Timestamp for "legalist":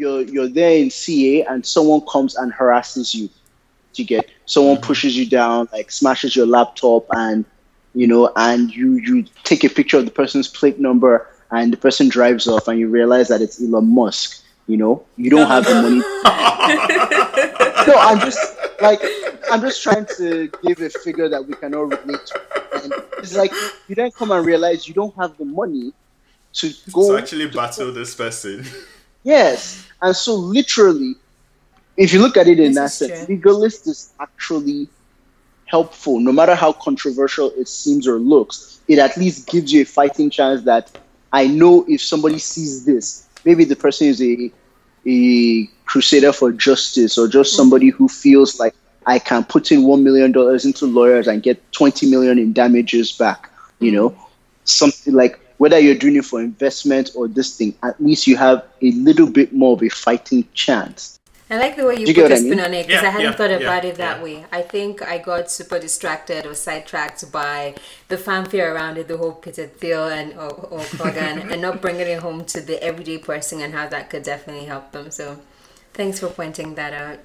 33.28-33.86